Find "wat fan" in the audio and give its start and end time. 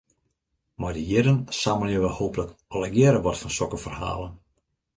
3.27-3.55